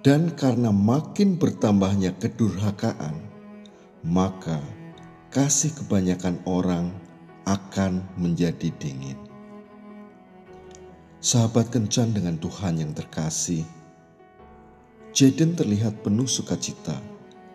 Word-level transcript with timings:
Dan 0.00 0.32
karena 0.32 0.72
makin 0.72 1.36
bertambahnya 1.36 2.16
kedurhakaan, 2.16 3.28
maka 4.00 4.64
kasih 5.28 5.76
kebanyakan 5.76 6.40
orang 6.48 6.88
akan 7.44 8.00
menjadi 8.16 8.72
dingin. 8.80 9.16
Sahabat 11.20 11.68
kencan 11.68 12.16
dengan 12.16 12.40
Tuhan 12.40 12.80
yang 12.80 12.96
terkasih, 12.96 13.60
Jaden 15.12 15.52
terlihat 15.52 16.00
penuh 16.00 16.24
sukacita 16.24 16.96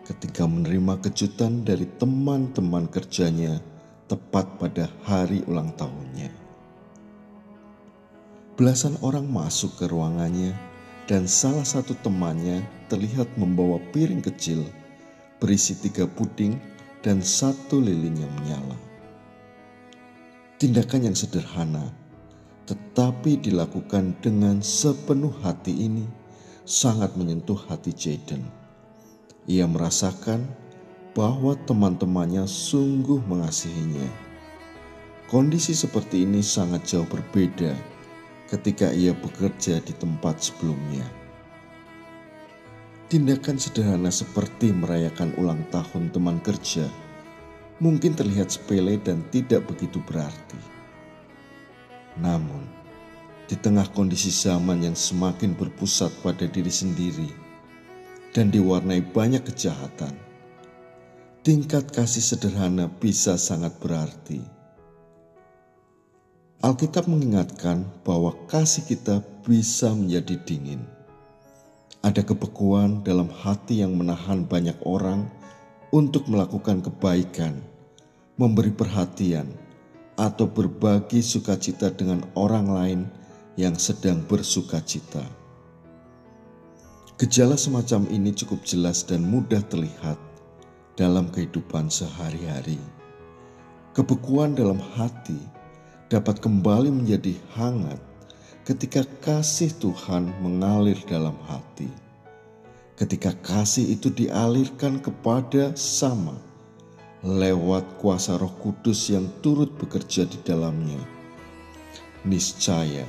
ketika 0.06 0.46
menerima 0.46 1.02
kejutan 1.02 1.66
dari 1.66 1.88
teman-teman 1.98 2.86
kerjanya 2.86 3.58
tepat 4.06 4.46
pada 4.62 4.86
hari 5.02 5.42
ulang 5.50 5.74
tahunnya. 5.74 6.30
Belasan 8.54 8.94
orang 9.02 9.26
masuk 9.26 9.74
ke 9.82 9.90
ruangannya 9.90 10.54
dan 11.10 11.26
salah 11.26 11.66
satu 11.66 11.98
temannya 12.06 12.62
terlihat 12.86 13.34
membawa 13.34 13.82
piring 13.90 14.22
kecil 14.22 14.62
berisi 15.36 15.76
tiga 15.76 16.08
puding 16.08 16.56
dan 17.04 17.20
satu 17.20 17.78
lilin 17.78 18.16
yang 18.16 18.32
menyala. 18.42 18.78
Tindakan 20.56 21.12
yang 21.12 21.16
sederhana, 21.16 21.92
tetapi 22.64 23.38
dilakukan 23.38 24.16
dengan 24.24 24.64
sepenuh 24.64 25.32
hati 25.44 25.86
ini 25.86 26.08
sangat 26.64 27.14
menyentuh 27.14 27.56
hati 27.68 27.92
Jaden. 27.92 28.42
Ia 29.46 29.68
merasakan 29.68 30.48
bahwa 31.14 31.54
teman-temannya 31.68 32.48
sungguh 32.48 33.22
mengasihinya. 33.24 34.08
Kondisi 35.30 35.72
seperti 35.72 36.26
ini 36.26 36.42
sangat 36.42 36.86
jauh 36.88 37.06
berbeda 37.06 37.74
ketika 38.50 38.90
ia 38.94 39.14
bekerja 39.14 39.78
di 39.82 39.94
tempat 39.94 40.38
sebelumnya. 40.38 41.25
Tindakan 43.06 43.54
sederhana 43.54 44.10
seperti 44.10 44.74
merayakan 44.74 45.30
ulang 45.38 45.62
tahun 45.70 46.10
teman 46.10 46.42
kerja 46.42 46.90
mungkin 47.78 48.18
terlihat 48.18 48.50
sepele 48.50 48.98
dan 48.98 49.22
tidak 49.30 49.62
begitu 49.70 50.02
berarti. 50.02 50.58
Namun, 52.18 52.66
di 53.46 53.54
tengah 53.54 53.86
kondisi 53.94 54.34
zaman 54.34 54.82
yang 54.82 54.98
semakin 54.98 55.54
berpusat 55.54 56.10
pada 56.26 56.50
diri 56.50 56.72
sendiri 56.72 57.30
dan 58.34 58.50
diwarnai 58.50 59.06
banyak 59.14 59.46
kejahatan, 59.46 60.18
tingkat 61.46 61.86
kasih 61.94 62.24
sederhana 62.24 62.90
bisa 62.90 63.38
sangat 63.38 63.70
berarti 63.78 64.56
Alkitab 66.64 67.04
mengingatkan 67.06 67.84
bahwa 68.00 68.34
kasih 68.48 68.82
kita 68.88 69.20
bisa 69.44 69.92
menjadi 69.94 70.34
dingin. 70.42 70.95
Ada 72.06 72.22
kebekuan 72.22 73.02
dalam 73.02 73.26
hati 73.26 73.82
yang 73.82 73.98
menahan 73.98 74.46
banyak 74.46 74.78
orang 74.86 75.26
untuk 75.90 76.30
melakukan 76.30 76.78
kebaikan, 76.78 77.58
memberi 78.38 78.70
perhatian, 78.70 79.50
atau 80.14 80.46
berbagi 80.46 81.18
sukacita 81.18 81.90
dengan 81.90 82.22
orang 82.38 82.66
lain 82.70 83.00
yang 83.58 83.74
sedang 83.74 84.22
bersukacita. 84.22 85.26
Gejala 87.18 87.58
semacam 87.58 88.06
ini 88.14 88.30
cukup 88.30 88.62
jelas 88.62 89.02
dan 89.02 89.26
mudah 89.26 89.66
terlihat 89.66 90.14
dalam 90.94 91.26
kehidupan 91.26 91.90
sehari-hari. 91.90 92.78
Kebekuan 93.98 94.54
dalam 94.54 94.78
hati 94.94 95.42
dapat 96.06 96.38
kembali 96.38 97.02
menjadi 97.02 97.34
hangat 97.58 97.98
ketika 98.66 99.06
kasih 99.22 99.70
Tuhan 99.78 100.34
mengalir 100.42 100.98
dalam 101.06 101.38
hati. 101.46 101.86
Ketika 102.98 103.30
kasih 103.38 103.94
itu 103.94 104.10
dialirkan 104.10 104.98
kepada 104.98 105.70
sama 105.78 106.34
lewat 107.22 107.86
kuasa 108.02 108.34
Roh 108.34 108.50
Kudus 108.58 109.06
yang 109.06 109.30
turut 109.38 109.70
bekerja 109.78 110.26
di 110.26 110.42
dalamnya, 110.42 110.98
niscaya 112.26 113.06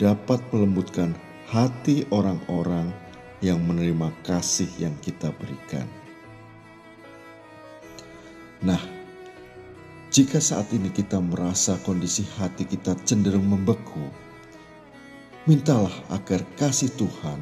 dapat 0.00 0.40
melembutkan 0.54 1.12
hati 1.52 2.08
orang-orang 2.08 2.88
yang 3.44 3.60
menerima 3.68 4.08
kasih 4.24 4.70
yang 4.80 4.96
kita 5.04 5.28
berikan. 5.36 5.84
Nah, 8.64 8.80
jika 10.08 10.40
saat 10.40 10.72
ini 10.72 10.88
kita 10.88 11.20
merasa 11.20 11.76
kondisi 11.84 12.24
hati 12.40 12.64
kita 12.64 12.96
cenderung 13.04 13.44
membeku, 13.50 14.27
mintalah 15.48 15.96
agar 16.12 16.44
kasih 16.60 16.92
Tuhan 17.00 17.40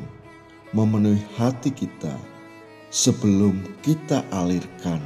memenuhi 0.70 1.26
hati 1.34 1.74
kita 1.74 2.14
sebelum 2.86 3.58
kita 3.82 4.22
alirkan 4.30 5.02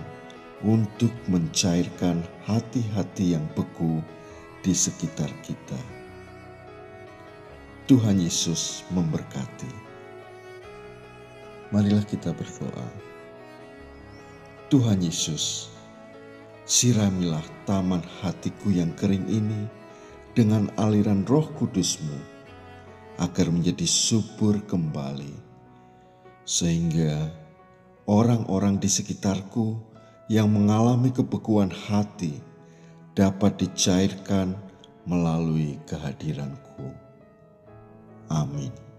untuk 0.60 1.08
mencairkan 1.32 2.20
hati-hati 2.44 3.32
yang 3.32 3.48
beku 3.56 4.04
di 4.60 4.76
sekitar 4.76 5.32
kita. 5.40 5.80
Tuhan 7.88 8.20
Yesus 8.20 8.84
memberkati. 8.92 9.72
Marilah 11.72 12.04
kita 12.04 12.36
berdoa. 12.36 12.88
Tuhan 14.68 15.00
Yesus, 15.00 15.72
Siramilah 16.68 17.42
taman 17.64 18.04
hatiku 18.20 18.68
yang 18.68 18.92
kering 18.92 19.24
ini 19.24 19.64
dengan 20.36 20.68
aliran 20.76 21.24
roh 21.24 21.48
kudusmu 21.56 22.19
agar 23.20 23.52
menjadi 23.52 23.84
subur 23.84 24.64
kembali. 24.64 25.36
Sehingga 26.48 27.30
orang-orang 28.08 28.80
di 28.80 28.88
sekitarku 28.88 29.76
yang 30.32 30.48
mengalami 30.50 31.12
kebekuan 31.12 31.68
hati 31.68 32.40
dapat 33.12 33.60
dicairkan 33.60 34.56
melalui 35.04 35.76
kehadiranku. 35.84 36.90
Amin. 38.32 38.89